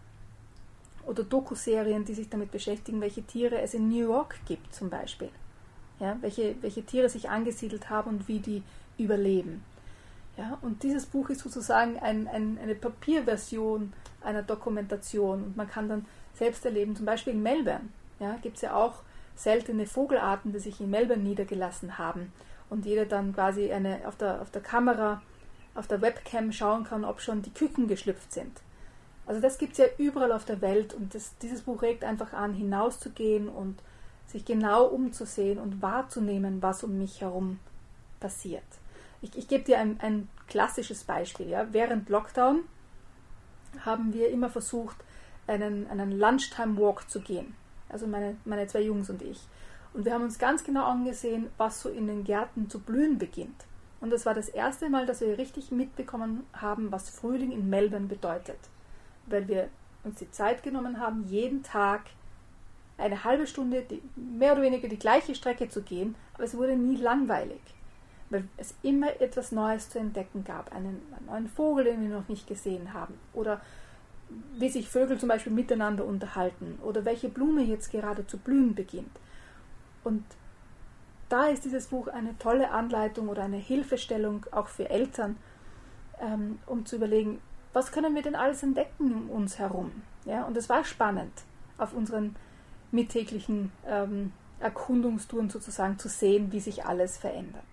oder 1.09 1.23
Dokuserien, 1.23 2.05
die 2.05 2.13
sich 2.13 2.29
damit 2.29 2.51
beschäftigen, 2.51 3.01
welche 3.01 3.23
Tiere 3.23 3.59
es 3.61 3.73
in 3.73 3.89
New 3.89 4.07
York 4.07 4.35
gibt 4.45 4.73
zum 4.75 4.91
Beispiel. 4.91 5.29
Ja, 5.99 6.17
welche, 6.21 6.55
welche 6.61 6.83
Tiere 6.83 7.09
sich 7.09 7.29
angesiedelt 7.29 7.89
haben 7.89 8.11
und 8.11 8.27
wie 8.27 8.39
die 8.39 8.63
überleben. 8.97 9.63
Ja, 10.37 10.57
und 10.61 10.83
dieses 10.83 11.05
Buch 11.05 11.29
ist 11.29 11.41
sozusagen 11.41 11.97
ein, 11.99 12.27
ein, 12.27 12.57
eine 12.61 12.75
Papierversion 12.75 13.91
einer 14.21 14.43
Dokumentation 14.43 15.43
und 15.43 15.57
man 15.57 15.69
kann 15.69 15.89
dann 15.89 16.05
selbst 16.35 16.63
erleben, 16.63 16.95
zum 16.95 17.05
Beispiel 17.05 17.33
in 17.33 17.43
Melbourne 17.43 17.89
ja, 18.19 18.37
gibt 18.41 18.57
es 18.57 18.61
ja 18.61 18.75
auch 18.75 18.99
seltene 19.35 19.87
Vogelarten, 19.87 20.53
die 20.53 20.59
sich 20.59 20.79
in 20.79 20.89
Melbourne 20.89 21.23
niedergelassen 21.23 21.97
haben 21.97 22.31
und 22.69 22.85
jeder 22.85 23.05
dann 23.05 23.33
quasi 23.33 23.71
eine, 23.71 24.07
auf, 24.07 24.15
der, 24.15 24.41
auf 24.41 24.51
der 24.51 24.61
Kamera, 24.61 25.21
auf 25.75 25.87
der 25.87 26.01
Webcam 26.01 26.51
schauen 26.51 26.83
kann, 26.83 27.03
ob 27.03 27.19
schon 27.19 27.41
die 27.41 27.53
Küken 27.53 27.87
geschlüpft 27.87 28.31
sind. 28.31 28.61
Also 29.29 29.41
das 29.41 29.59
gibt 29.59 29.73
es 29.73 29.77
ja 29.77 29.85
überall 29.99 30.31
auf 30.31 30.43
der 30.43 30.59
Welt 30.59 30.95
und 30.95 31.13
das, 31.13 31.37
dieses 31.37 31.61
Buch 31.61 31.83
regt 31.83 32.03
einfach 32.03 32.33
an, 32.33 32.55
hinauszugehen 32.55 33.47
und 33.47 33.77
sich 34.25 34.43
genau 34.43 34.85
umzusehen 34.85 35.59
und 35.59 35.83
wahrzunehmen, 35.83 36.63
was 36.63 36.83
um 36.83 36.97
mich 36.97 37.21
herum 37.21 37.59
passiert. 38.19 38.63
Ich, 39.21 39.37
ich 39.37 39.47
gebe 39.47 39.63
dir 39.63 39.77
ein, 39.77 39.99
ein 40.01 40.29
klassisches 40.47 41.03
Beispiel. 41.03 41.47
Ja. 41.47 41.67
Während 41.71 42.09
Lockdown 42.09 42.61
haben 43.85 44.15
wir 44.15 44.31
immer 44.31 44.49
versucht, 44.49 44.97
einen, 45.45 45.87
einen 45.91 46.17
Lunchtime 46.17 46.75
Walk 46.77 47.07
zu 47.07 47.21
gehen. 47.21 47.53
Also 47.87 48.07
meine, 48.07 48.35
meine 48.45 48.65
zwei 48.65 48.81
Jungs 48.81 49.11
und 49.11 49.21
ich. 49.21 49.41
Und 49.93 50.05
wir 50.05 50.13
haben 50.15 50.23
uns 50.23 50.39
ganz 50.39 50.63
genau 50.63 50.85
angesehen, 50.85 51.51
was 51.59 51.81
so 51.81 51.89
in 51.89 52.07
den 52.07 52.23
Gärten 52.23 52.67
zu 52.67 52.79
blühen 52.79 53.19
beginnt. 53.19 53.67
Und 54.01 54.09
das 54.09 54.25
war 54.25 54.33
das 54.33 54.49
erste 54.49 54.89
Mal, 54.89 55.05
dass 55.05 55.21
wir 55.21 55.37
richtig 55.37 55.69
mitbekommen 55.69 56.47
haben, 56.51 56.91
was 56.91 57.11
Frühling 57.11 57.51
in 57.51 57.69
Melbourne 57.69 58.07
bedeutet. 58.07 58.57
Weil 59.29 59.47
wir 59.47 59.69
uns 60.03 60.19
die 60.19 60.31
Zeit 60.31 60.63
genommen 60.63 60.99
haben, 60.99 61.25
jeden 61.27 61.63
Tag 61.63 62.01
eine 62.97 63.23
halbe 63.23 63.47
Stunde 63.47 63.83
die, 63.89 64.01
mehr 64.15 64.53
oder 64.53 64.61
weniger 64.61 64.87
die 64.87 64.99
gleiche 64.99 65.35
Strecke 65.35 65.69
zu 65.69 65.81
gehen, 65.81 66.15
aber 66.33 66.43
es 66.43 66.55
wurde 66.55 66.75
nie 66.75 66.97
langweilig 66.97 67.61
weil 68.29 68.47
es 68.57 68.75
immer 68.83 69.19
etwas 69.21 69.51
Neues 69.51 69.89
zu 69.89 69.99
entdecken 69.99 70.43
gab. 70.43 70.71
Einen, 70.73 71.01
einen 71.15 71.25
neuen 71.25 71.47
Vogel, 71.47 71.85
den 71.85 72.01
wir 72.01 72.09
noch 72.09 72.27
nicht 72.27 72.47
gesehen 72.47 72.93
haben. 72.93 73.15
Oder 73.33 73.61
wie 74.57 74.69
sich 74.69 74.87
Vögel 74.87 75.17
zum 75.17 75.29
Beispiel 75.29 75.51
miteinander 75.51 76.05
unterhalten. 76.05 76.77
Oder 76.83 77.05
welche 77.05 77.29
Blume 77.29 77.63
jetzt 77.63 77.91
gerade 77.91 78.27
zu 78.27 78.37
blühen 78.37 78.75
beginnt. 78.75 79.19
Und 80.03 80.23
da 81.27 81.47
ist 81.47 81.65
dieses 81.65 81.87
Buch 81.87 82.07
eine 82.07 82.37
tolle 82.37 82.71
Anleitung 82.71 83.29
oder 83.29 83.43
eine 83.43 83.57
Hilfestellung 83.57 84.45
auch 84.51 84.67
für 84.67 84.89
Eltern, 84.89 85.37
ähm, 86.21 86.59
um 86.65 86.85
zu 86.85 86.97
überlegen, 86.97 87.41
was 87.73 87.91
können 87.91 88.15
wir 88.15 88.21
denn 88.21 88.35
alles 88.35 88.63
entdecken 88.63 89.13
um 89.13 89.29
uns 89.29 89.59
herum. 89.59 89.91
Ja, 90.25 90.45
und 90.45 90.57
es 90.57 90.69
war 90.69 90.83
spannend, 90.83 91.31
auf 91.77 91.93
unseren 91.93 92.35
mittäglichen 92.91 93.71
ähm, 93.87 94.31
Erkundungstouren 94.59 95.49
sozusagen 95.49 95.97
zu 95.97 96.09
sehen, 96.09 96.51
wie 96.51 96.59
sich 96.59 96.85
alles 96.85 97.17
verändert. 97.17 97.63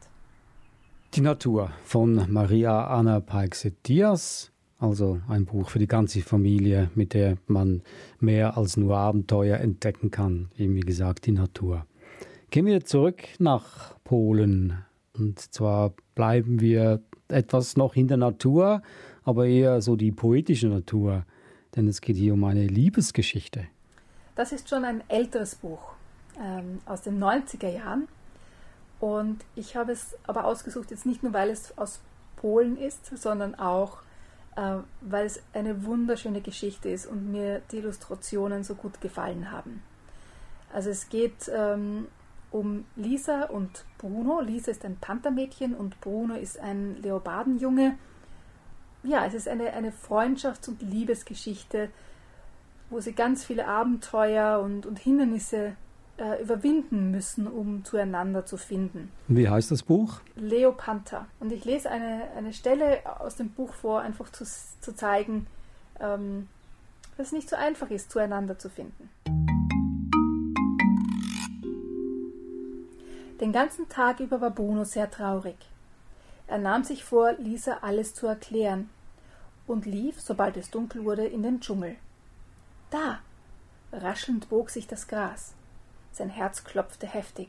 Die 1.14 1.20
Natur 1.20 1.70
von 1.84 2.30
Maria 2.30 2.86
Anna 2.88 3.20
Peixet-Diaz, 3.20 4.52
also 4.78 5.20
ein 5.28 5.46
Buch 5.46 5.70
für 5.70 5.78
die 5.78 5.86
ganze 5.86 6.20
Familie, 6.20 6.90
mit 6.94 7.14
der 7.14 7.38
man 7.46 7.82
mehr 8.20 8.58
als 8.58 8.76
nur 8.76 8.96
Abenteuer 8.96 9.58
entdecken 9.58 10.10
kann, 10.10 10.50
eben 10.58 10.74
wie 10.74 10.80
gesagt 10.80 11.26
die 11.26 11.32
Natur. 11.32 11.86
Gehen 12.50 12.66
wir 12.66 12.84
zurück 12.84 13.22
nach 13.38 13.98
Polen 14.04 14.84
und 15.14 15.40
zwar 15.40 15.94
bleiben 16.14 16.60
wir 16.60 17.00
etwas 17.28 17.76
noch 17.76 17.96
in 17.96 18.08
der 18.08 18.18
Natur, 18.18 18.82
aber 19.26 19.47
eher 19.47 19.83
so 19.83 19.97
die 19.97 20.12
poetische 20.12 20.68
Natur, 20.68 21.26
denn 21.75 21.88
es 21.88 22.00
geht 22.00 22.16
hier 22.16 22.33
um 22.33 22.45
eine 22.45 22.66
Liebesgeschichte. 22.66 23.66
Das 24.37 24.52
ist 24.52 24.68
schon 24.68 24.85
ein 24.85 25.02
älteres 25.09 25.56
Buch 25.56 25.92
ähm, 26.40 26.78
aus 26.87 27.02
den 27.02 27.23
90er 27.23 27.68
Jahren 27.68 28.09
und 29.00 29.45
ich 29.56 29.76
habe 29.76 29.92
es 29.92 30.16
aber 30.26 30.45
ausgesucht, 30.45 30.90
jetzt 30.90 31.04
nicht 31.04 31.23
nur, 31.23 31.33
weil 31.33 31.50
es 31.50 31.76
aus 31.76 32.00
Polen 32.37 32.78
ist, 32.78 33.16
sondern 33.18 33.56
auch, 33.56 33.99
äh, 34.56 34.76
weil 35.00 35.26
es 35.26 35.42
eine 35.52 35.85
wunderschöne 35.85 36.40
Geschichte 36.40 36.88
ist 36.88 37.06
und 37.06 37.30
mir 37.33 37.62
die 37.73 37.78
Illustrationen 37.78 38.62
so 38.62 38.75
gut 38.75 39.00
gefallen 39.00 39.50
haben. 39.50 39.83
Also 40.73 40.90
es 40.90 41.09
geht 41.09 41.50
ähm, 41.52 42.06
um 42.52 42.85
Lisa 42.95 43.45
und 43.45 43.85
Bruno. 43.99 44.40
Lisa 44.40 44.71
ist 44.71 44.85
ein 44.85 44.97
Panthermädchen 44.97 45.75
und 45.75 46.00
Bruno 46.00 46.35
ist 46.35 46.61
ein 46.61 46.97
Leopardenjunge. 47.02 47.99
Ja, 49.06 49.25
es 49.25 49.34
ist 49.34 49.46
eine, 49.46 49.72
eine 49.72 49.92
Freundschafts- 49.92 50.68
und 50.68 50.82
Liebesgeschichte, 50.82 51.90
wo 52.90 53.00
sie 53.00 53.12
ganz 53.12 53.44
viele 53.44 53.68
Abenteuer 53.68 54.58
und, 54.58 54.84
und 54.84 54.98
Hindernisse 54.98 55.76
äh, 56.18 56.42
überwinden 56.42 57.12
müssen, 57.12 57.46
um 57.46 57.84
zueinander 57.84 58.46
zu 58.46 58.56
finden. 58.56 59.12
Wie 59.28 59.48
heißt 59.48 59.70
das 59.70 59.84
Buch? 59.84 60.20
Leo 60.34 60.72
Panther. 60.72 61.26
Und 61.38 61.52
ich 61.52 61.64
lese 61.64 61.88
eine, 61.88 62.25
eine 62.36 62.52
Stelle 62.52 62.98
aus 63.20 63.36
dem 63.36 63.50
Buch 63.50 63.72
vor, 63.75 64.00
einfach 64.00 64.32
zu, 64.32 64.44
zu 64.44 64.96
zeigen, 64.96 65.46
ähm, 66.00 66.48
dass 67.16 67.28
es 67.28 67.32
nicht 67.32 67.48
so 67.48 67.54
einfach 67.54 67.90
ist, 67.90 68.10
zueinander 68.10 68.58
zu 68.58 68.68
finden. 68.68 69.08
Den 73.40 73.52
ganzen 73.52 73.88
Tag 73.88 74.18
über 74.18 74.40
war 74.40 74.50
Bruno 74.50 74.82
sehr 74.82 75.08
traurig. 75.12 75.56
Er 76.48 76.58
nahm 76.58 76.82
sich 76.82 77.04
vor, 77.04 77.34
Lisa 77.34 77.78
alles 77.82 78.14
zu 78.14 78.26
erklären 78.26 78.88
und 79.66 79.87
lief, 79.87 80.20
sobald 80.20 80.56
es 80.56 80.70
dunkel 80.70 81.04
wurde, 81.04 81.26
in 81.26 81.42
den 81.42 81.61
Dschungel. 81.61 81.96
Da! 82.90 83.20
Raschelnd 83.92 84.49
bog 84.49 84.70
sich 84.70 84.87
das 84.87 85.08
Gras. 85.08 85.54
Sein 86.12 86.28
Herz 86.28 86.64
klopfte 86.64 87.06
heftig. 87.06 87.49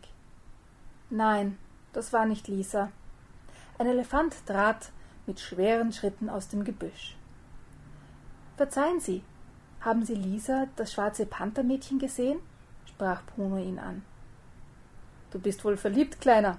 Nein, 1.09 1.57
das 1.93 2.13
war 2.13 2.25
nicht 2.25 2.47
Lisa. 2.47 2.91
Ein 3.77 3.87
Elefant 3.87 4.35
trat 4.45 4.91
mit 5.25 5.39
schweren 5.39 5.91
Schritten 5.91 6.29
aus 6.29 6.47
dem 6.47 6.63
Gebüsch. 6.63 7.15
Verzeihen 8.55 8.99
Sie, 8.99 9.23
haben 9.81 10.05
Sie 10.05 10.15
Lisa, 10.15 10.67
das 10.75 10.93
schwarze 10.93 11.25
Panthermädchen, 11.25 11.99
gesehen? 11.99 12.39
sprach 12.85 13.21
Bruno 13.23 13.57
ihn 13.57 13.79
an. 13.79 14.03
Du 15.31 15.39
bist 15.39 15.63
wohl 15.63 15.77
verliebt, 15.77 16.19
Kleiner. 16.19 16.57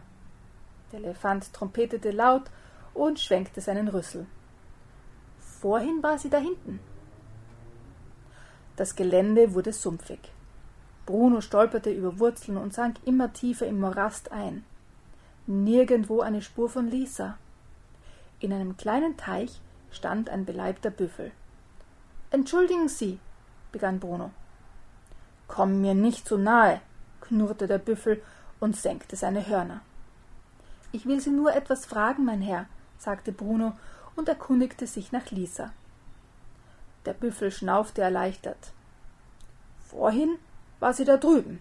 Der 0.93 1.01
Elefant 1.01 1.53
trompetete 1.53 2.11
laut 2.11 2.45
und 2.95 3.19
schwenkte 3.19 3.61
seinen 3.61 3.89
Rüssel. 3.89 4.27
Vorhin 5.61 6.03
war 6.03 6.19
sie 6.19 6.31
da 6.31 6.39
hinten. 6.39 6.79
Das 8.77 8.95
Gelände 8.95 9.55
wurde 9.55 9.73
sumpfig. 9.73 10.21
Bruno 11.05 11.41
stolperte 11.41 11.91
über 11.91 12.21
Wurzeln 12.21 12.57
und 12.57 12.73
sank 12.73 12.97
immer 13.05 13.33
tiefer 13.33 13.67
im 13.67 13.81
Morast 13.81 14.31
ein. 14.31 14.65
Nirgendwo 15.47 16.21
eine 16.21 16.43
Spur 16.43 16.69
von 16.69 16.89
Lisa. 16.89 17.39
In 18.39 18.53
einem 18.53 18.77
kleinen 18.77 19.17
Teich 19.17 19.61
stand 19.91 20.31
ein 20.31 20.45
beleibter 20.45 20.91
Büffel. 20.91 21.33
Entschuldigen 22.31 22.89
Sie, 22.89 23.19
begann 23.73 23.99
Bruno. 23.99 24.31
Komm 25.49 25.81
mir 25.81 25.95
nicht 25.95 26.29
so 26.29 26.37
nahe, 26.37 26.81
knurrte 27.21 27.67
der 27.67 27.79
Büffel 27.79 28.23
und 28.61 28.77
senkte 28.77 29.17
seine 29.17 29.49
Hörner. 29.49 29.81
Ich 30.93 31.07
will 31.07 31.21
Sie 31.21 31.31
nur 31.31 31.53
etwas 31.53 31.85
fragen, 31.85 32.25
mein 32.25 32.43
Herr, 32.43 32.67
sagte 32.99 33.33
Bruno 33.33 33.73
und 34.19 34.29
erkundigte 34.29 34.87
sich 34.87 35.13
nach 35.13 35.31
Lisa. 35.31 35.73
Der 37.07 37.15
Büffel 37.15 37.51
schnaufte 37.51 38.03
erleichtert. 38.03 38.73
Vorhin 39.87 40.37
war 40.81 40.93
sie 40.93 41.05
da 41.05 41.17
drüben. 41.17 41.61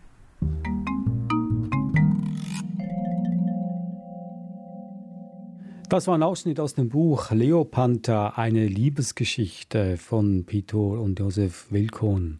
Das 5.87 6.05
war 6.07 6.17
ein 6.17 6.23
Ausschnitt 6.23 6.59
aus 6.59 6.73
dem 6.73 6.89
Buch 6.89 7.31
Leopanta, 7.31 8.33
eine 8.35 8.67
Liebesgeschichte 8.67 9.95
von 9.95 10.43
Pito 10.45 11.01
und 11.01 11.19
Josef 11.19 11.71
Wilkon. 11.71 12.39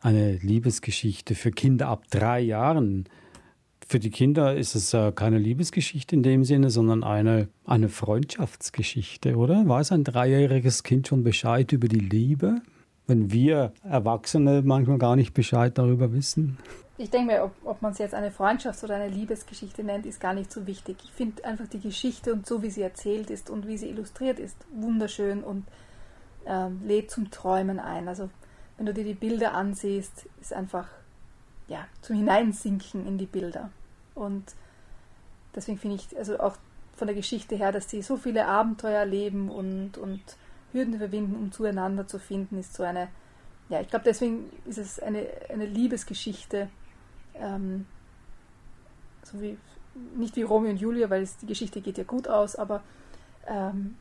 Eine 0.00 0.32
Liebesgeschichte 0.38 1.36
für 1.36 1.52
Kinder 1.52 1.86
ab 1.86 2.06
drei 2.10 2.40
Jahren. 2.40 3.04
Für 3.92 3.98
die 3.98 4.08
Kinder 4.08 4.56
ist 4.56 4.74
es 4.74 4.94
äh, 4.94 5.12
keine 5.12 5.36
Liebesgeschichte 5.36 6.16
in 6.16 6.22
dem 6.22 6.44
Sinne, 6.44 6.70
sondern 6.70 7.04
eine, 7.04 7.48
eine 7.66 7.90
Freundschaftsgeschichte, 7.90 9.36
oder? 9.36 9.68
Weiß 9.68 9.92
ein 9.92 10.02
dreijähriges 10.02 10.82
Kind 10.82 11.08
schon 11.08 11.22
Bescheid 11.24 11.70
über 11.72 11.88
die 11.88 11.98
Liebe? 11.98 12.62
Wenn 13.06 13.32
wir 13.32 13.74
Erwachsene 13.84 14.62
manchmal 14.64 14.96
gar 14.96 15.14
nicht 15.14 15.34
Bescheid 15.34 15.76
darüber 15.76 16.14
wissen? 16.14 16.56
ich 16.96 17.10
denke 17.10 17.34
mir, 17.34 17.44
ob, 17.44 17.52
ob 17.64 17.82
man 17.82 17.92
es 17.92 17.98
jetzt 17.98 18.14
eine 18.14 18.30
Freundschafts- 18.30 18.82
oder 18.82 18.94
eine 18.94 19.08
Liebesgeschichte 19.08 19.84
nennt, 19.84 20.06
ist 20.06 20.20
gar 20.20 20.32
nicht 20.32 20.50
so 20.50 20.66
wichtig. 20.66 20.96
Ich 21.04 21.12
finde 21.12 21.44
einfach 21.44 21.66
die 21.66 21.80
Geschichte 21.80 22.32
und 22.32 22.46
so, 22.46 22.62
wie 22.62 22.70
sie 22.70 22.80
erzählt 22.80 23.28
ist 23.28 23.50
und 23.50 23.68
wie 23.68 23.76
sie 23.76 23.90
illustriert 23.90 24.38
ist, 24.38 24.56
wunderschön 24.74 25.44
und 25.44 25.66
ähm, 26.46 26.80
lädt 26.86 27.10
zum 27.10 27.30
Träumen 27.30 27.78
ein. 27.78 28.08
Also 28.08 28.30
wenn 28.78 28.86
du 28.86 28.94
dir 28.94 29.04
die 29.04 29.12
Bilder 29.12 29.52
ansiehst, 29.52 30.30
ist 30.40 30.54
einfach 30.54 30.88
ja, 31.68 31.86
zum 32.00 32.16
Hineinsinken 32.16 33.06
in 33.06 33.18
die 33.18 33.26
Bilder. 33.26 33.68
Und 34.14 34.44
deswegen 35.54 35.78
finde 35.78 35.96
ich, 35.96 36.16
also 36.16 36.38
auch 36.40 36.56
von 36.94 37.06
der 37.06 37.16
Geschichte 37.16 37.56
her, 37.56 37.72
dass 37.72 37.88
sie 37.88 38.02
so 38.02 38.16
viele 38.16 38.46
Abenteuer 38.46 39.00
erleben 39.00 39.50
und, 39.50 39.98
und 39.98 40.20
Hürden 40.72 40.94
überwinden, 40.94 41.36
um 41.36 41.52
zueinander 41.52 42.06
zu 42.06 42.18
finden, 42.18 42.58
ist 42.58 42.74
so 42.74 42.82
eine, 42.82 43.08
ja, 43.68 43.80
ich 43.80 43.88
glaube, 43.88 44.04
deswegen 44.04 44.50
ist 44.66 44.78
es 44.78 44.98
eine, 44.98 45.26
eine 45.48 45.66
Liebesgeschichte, 45.66 46.68
ähm, 47.34 47.86
so 49.22 49.40
wie, 49.40 49.56
nicht 50.16 50.36
wie 50.36 50.42
Romeo 50.42 50.70
und 50.70 50.80
Julia, 50.80 51.10
weil 51.10 51.22
es, 51.22 51.36
die 51.38 51.46
Geschichte 51.46 51.80
geht 51.80 51.98
ja 51.98 52.04
gut 52.04 52.28
aus, 52.28 52.56
aber 52.56 52.82
ähm, 53.46 53.96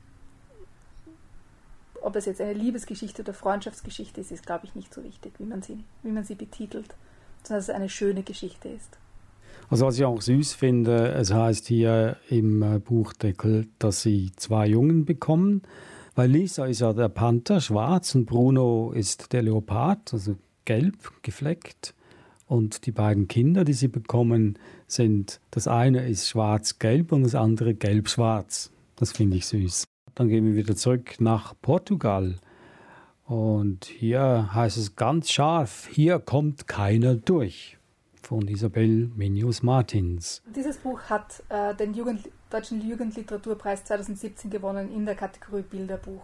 ob 2.01 2.15
es 2.15 2.25
jetzt 2.25 2.41
eine 2.41 2.53
Liebesgeschichte 2.53 3.21
oder 3.21 3.33
Freundschaftsgeschichte 3.33 4.21
ist, 4.21 4.31
ist, 4.31 4.45
glaube 4.45 4.65
ich, 4.65 4.75
nicht 4.75 4.93
so 4.93 5.03
wichtig, 5.03 5.33
wie 5.37 5.45
man 5.45 5.61
sie, 5.61 5.83
wie 6.03 6.11
man 6.11 6.23
sie 6.23 6.35
betitelt, 6.35 6.95
sondern 7.43 7.59
dass 7.59 7.69
es 7.69 7.75
eine 7.75 7.89
schöne 7.89 8.23
Geschichte 8.23 8.69
ist. 8.69 8.97
Also 9.69 9.85
was 9.85 9.97
ich 9.97 10.05
auch 10.05 10.21
süß 10.21 10.53
finde, 10.53 11.13
es 11.13 11.33
heißt 11.33 11.67
hier 11.67 12.17
im 12.29 12.61
äh, 12.61 12.79
Buchdeckel, 12.79 13.67
dass 13.79 14.01
sie 14.01 14.31
zwei 14.35 14.67
Jungen 14.67 15.05
bekommen, 15.05 15.61
weil 16.15 16.29
Lisa 16.29 16.65
ist 16.65 16.81
ja 16.81 16.91
der 16.91 17.09
Panther, 17.09 17.61
schwarz, 17.61 18.15
und 18.15 18.25
Bruno 18.25 18.91
ist 18.91 19.31
der 19.31 19.43
Leopard, 19.43 20.13
also 20.13 20.35
gelb 20.65 21.11
gefleckt. 21.21 21.95
Und 22.47 22.85
die 22.85 22.91
beiden 22.91 23.29
Kinder, 23.29 23.63
die 23.63 23.71
sie 23.71 23.87
bekommen, 23.87 24.59
sind, 24.87 25.39
das 25.51 25.69
eine 25.69 26.05
ist 26.05 26.27
schwarz-gelb 26.27 27.13
und 27.13 27.23
das 27.23 27.33
andere 27.33 27.73
gelb-schwarz. 27.73 28.71
Das 28.97 29.13
finde 29.13 29.37
ich 29.37 29.45
süß. 29.45 29.85
Dann 30.15 30.27
gehen 30.27 30.45
wir 30.45 30.55
wieder 30.55 30.75
zurück 30.75 31.21
nach 31.21 31.53
Portugal. 31.61 32.35
Und 33.23 33.85
hier 33.85 34.53
heißt 34.53 34.75
es 34.75 34.97
ganz 34.97 35.31
scharf, 35.31 35.87
hier 35.89 36.19
kommt 36.19 36.67
keiner 36.67 37.15
durch. 37.15 37.77
Von 38.31 38.47
Isabel 38.47 39.11
Menius 39.17 39.61
Martins. 39.61 40.41
Dieses 40.45 40.77
Buch 40.77 41.01
hat 41.09 41.43
äh, 41.49 41.75
den 41.75 41.93
Jugend 41.93 42.29
Deutschen 42.49 42.79
Jugendliteraturpreis 42.79 43.83
2017 43.83 44.49
gewonnen 44.49 44.89
in 44.95 45.05
der 45.05 45.15
Kategorie 45.15 45.63
Bilderbuch. 45.63 46.21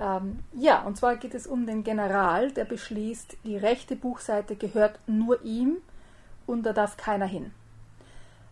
Ähm, 0.00 0.38
ja, 0.54 0.80
und 0.84 0.96
zwar 0.96 1.16
geht 1.16 1.34
es 1.34 1.46
um 1.46 1.66
den 1.66 1.84
General, 1.84 2.50
der 2.52 2.64
beschließt, 2.64 3.36
die 3.44 3.58
rechte 3.58 3.94
Buchseite 3.94 4.56
gehört 4.56 5.00
nur 5.06 5.44
ihm 5.44 5.76
und 6.46 6.62
da 6.62 6.72
darf 6.72 6.96
keiner 6.96 7.26
hin. 7.26 7.50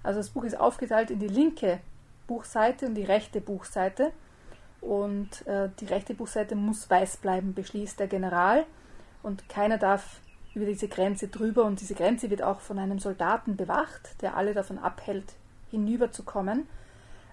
Also 0.02 0.20
das 0.20 0.28
Buch 0.28 0.44
ist 0.44 0.60
aufgeteilt 0.60 1.10
in 1.10 1.18
die 1.18 1.28
linke 1.28 1.80
Buchseite 2.26 2.88
und 2.88 2.94
die 2.94 3.04
rechte 3.04 3.40
Buchseite. 3.40 4.12
Und 4.82 5.46
äh, 5.46 5.70
die 5.80 5.86
rechte 5.86 6.12
Buchseite 6.12 6.54
muss 6.54 6.90
weiß 6.90 7.16
bleiben, 7.16 7.54
beschließt 7.54 7.98
der 7.98 8.06
General. 8.06 8.66
Und 9.22 9.48
keiner 9.48 9.78
darf 9.78 10.20
über 10.56 10.66
diese 10.66 10.88
Grenze 10.88 11.28
drüber. 11.28 11.64
Und 11.64 11.80
diese 11.80 11.94
Grenze 11.94 12.30
wird 12.30 12.42
auch 12.42 12.58
von 12.58 12.78
einem 12.80 12.98
Soldaten 12.98 13.56
bewacht, 13.56 14.20
der 14.22 14.36
alle 14.36 14.54
davon 14.54 14.78
abhält, 14.78 15.34
hinüberzukommen. 15.70 16.66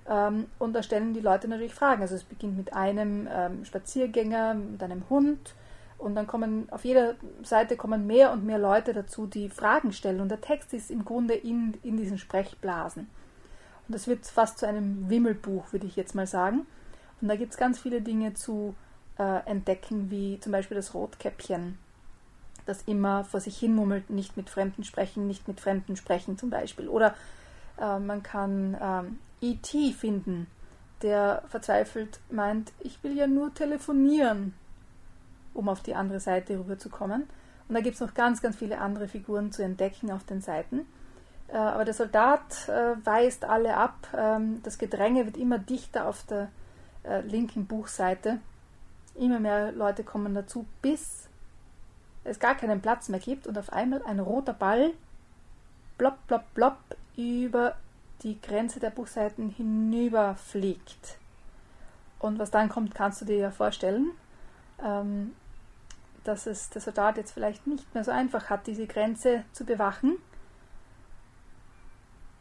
Ähm, 0.07 0.45
und 0.59 0.73
da 0.73 0.83
stellen 0.83 1.15
die 1.15 1.21
Leute 1.21 1.47
natürlich 1.47 1.73
Fragen. 1.73 2.03
Also 2.03 2.15
es 2.15 2.23
beginnt 2.23 2.57
mit 2.57 2.73
einem 2.73 3.27
ähm, 3.31 3.65
Spaziergänger, 3.65 4.53
mit 4.53 4.83
einem 4.83 5.09
Hund 5.09 5.55
und 6.03 6.15
dann 6.15 6.27
kommen 6.27 6.67
auf 6.69 6.83
jeder 6.83 7.15
Seite 7.43 7.77
kommen 7.77 8.05
mehr 8.05 8.33
und 8.33 8.45
mehr 8.45 8.59
Leute 8.59 8.93
dazu, 8.93 9.25
die 9.25 9.47
Fragen 9.47 9.93
stellen. 9.93 10.19
Und 10.19 10.29
der 10.29 10.41
Text 10.41 10.73
ist 10.73 10.91
im 10.91 11.05
Grunde 11.05 11.33
in, 11.33 11.75
in 11.81 11.95
diesen 11.95 12.17
Sprechblasen. 12.17 13.07
Und 13.88 13.95
das 13.95 14.07
wird 14.07 14.25
fast 14.25 14.59
zu 14.59 14.67
einem 14.67 15.09
Wimmelbuch, 15.09 15.71
würde 15.71 15.88
ich 15.88 15.95
jetzt 15.95 16.13
mal 16.13 16.27
sagen. 16.27 16.65
Und 17.21 17.29
da 17.29 17.38
gibt 17.38 17.53
es 17.53 17.57
ganz 17.57 17.79
viele 17.79 18.01
Dinge 18.01 18.33
zu 18.33 18.75
äh, 19.17 19.45
entdecken, 19.45 20.12
wie 20.12 20.41
zum 20.41 20.51
Beispiel 20.51 20.75
das 20.75 20.93
Rotkäppchen, 20.93 21.77
das 22.65 22.84
immer 22.84 23.23
vor 23.23 23.39
sich 23.39 23.58
hin 23.58 23.76
mummelt, 23.76 24.10
nicht 24.10 24.38
mit 24.38 24.49
Fremden 24.49 24.84
sprechen, 24.84 25.28
nicht 25.28 25.47
mit 25.47 25.60
Fremden 25.60 25.95
sprechen 25.95 26.38
zum 26.38 26.49
Beispiel. 26.49 26.88
Oder 26.88 27.15
äh, 27.80 27.99
man 27.99 28.23
kann 28.23 28.78
ähm, 28.82 29.19
E.T. 29.41 29.93
finden, 29.93 30.47
der 31.02 31.43
verzweifelt 31.47 32.19
meint, 32.30 32.71
ich 32.80 33.04
will 33.04 33.17
ja 33.17 33.28
nur 33.28 33.54
telefonieren, 33.54 34.54
um 35.54 35.69
auf 35.69 35.82
die 35.82 35.95
andere 35.95 36.19
Seite 36.19 36.58
rüberzukommen. 36.58 37.28
Und 37.67 37.76
da 37.76 37.82
gibt 37.82 37.95
es 37.95 38.02
noch 38.02 38.13
ganz, 38.13 38.41
ganz 38.41 38.56
viele 38.56 38.80
andere 38.80 39.08
Figuren 39.08 39.52
zu 39.52 39.63
entdecken 39.63 40.12
auf 40.12 40.23
den 40.23 40.41
Seiten. 40.41 40.86
Äh, 41.47 41.58
aber 41.58 41.86
der 41.86 41.93
Soldat 41.93 42.67
äh, 42.69 42.95
weist 43.06 43.45
alle 43.45 43.76
ab. 43.76 44.08
Ähm, 44.17 44.62
das 44.63 44.78
Gedränge 44.78 45.26
wird 45.26 45.38
immer 45.38 45.60
dichter 45.60 46.08
auf 46.08 46.23
der 46.23 46.49
äh, 47.04 47.21
linken 47.21 47.65
Buchseite. 47.67 48.39
Immer 49.15 49.39
mehr 49.39 49.71
Leute 49.71 50.04
kommen 50.04 50.34
dazu, 50.34 50.65
bis 50.82 51.30
es 52.23 52.39
gar 52.39 52.55
keinen 52.55 52.81
Platz 52.81 53.09
mehr 53.09 53.19
gibt 53.19 53.47
und 53.47 53.57
auf 53.57 53.71
einmal 53.71 54.01
ein 54.03 54.19
roter 54.19 54.53
Ball 54.53 54.91
plopp, 55.97 56.25
plopp, 56.27 56.53
plopp 56.53 56.77
über 57.15 57.75
die 58.21 58.39
Grenze 58.41 58.79
der 58.79 58.89
Buchseiten 58.89 59.49
hinüberfliegt. 59.49 61.17
Und 62.19 62.39
was 62.39 62.51
dann 62.51 62.69
kommt, 62.69 62.95
kannst 62.95 63.21
du 63.21 63.25
dir 63.25 63.38
ja 63.38 63.51
vorstellen, 63.51 64.12
ähm, 64.81 65.36
dass 66.23 66.47
es 66.47 66.69
der 66.69 66.81
Soldat 66.81 67.17
jetzt 67.17 67.33
vielleicht 67.33 67.67
nicht 67.67 67.93
mehr 67.93 68.03
so 68.03 68.12
einfach 68.12 68.49
hat, 68.49 68.65
diese 68.65 68.88
Grenze 68.88 69.43
zu 69.51 69.65
bewachen. 69.65 70.17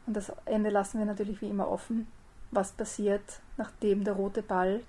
Und 0.07 0.15
das 0.15 0.33
Ende 0.45 0.71
lassen 0.71 0.99
wir 0.99 1.07
natürlich 1.07 1.41
wie 1.41 1.51
immer 1.51 1.69
offen, 1.69 2.07
was 2.53 2.73
passiert, 2.73 3.41
nachdem 3.57 4.05
der 4.05 4.15
rote 4.15 4.43
Ball 4.43 4.83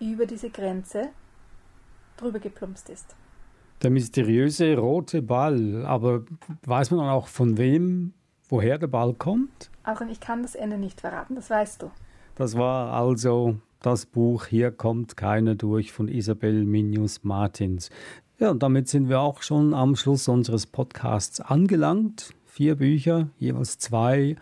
über 0.00 0.24
diese 0.24 0.48
Grenze 0.48 1.08
drüber 2.16 2.38
geplumpst 2.38 2.88
ist. 2.88 3.14
Der 3.82 3.90
mysteriöse 3.90 4.76
rote 4.76 5.22
Ball, 5.22 5.86
aber 5.86 6.24
weiß 6.64 6.90
man 6.90 7.00
dann 7.00 7.10
auch 7.10 7.28
von 7.28 7.58
wem 7.58 8.12
woher 8.48 8.78
der 8.78 8.86
Ball 8.88 9.14
kommt? 9.14 9.70
Auch 9.84 10.00
ich 10.02 10.20
kann 10.20 10.42
das 10.42 10.54
Ende 10.54 10.78
nicht 10.78 11.00
verraten, 11.00 11.34
das 11.34 11.50
weißt 11.50 11.82
du. 11.82 11.90
Das 12.34 12.56
war 12.56 12.92
also 12.92 13.56
das 13.80 14.06
Buch 14.06 14.46
Hier 14.46 14.70
kommt 14.70 15.16
keiner 15.16 15.54
durch 15.54 15.92
von 15.92 16.08
Isabel 16.08 16.64
Minius 16.64 17.24
Martins. 17.24 17.90
Ja, 18.38 18.50
und 18.50 18.62
damit 18.62 18.88
sind 18.88 19.08
wir 19.08 19.20
auch 19.20 19.42
schon 19.42 19.74
am 19.74 19.96
Schluss 19.96 20.28
unseres 20.28 20.66
Podcasts 20.66 21.40
angelangt. 21.40 22.34
Vier 22.46 22.76
Bücher, 22.76 23.28
jeweils 23.38 23.78
zwei 23.78 24.36